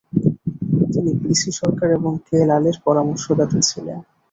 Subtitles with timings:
[0.91, 3.99] তিনি P C Sarkar এবং K লালের পরামর্শদাতা ছিলেন।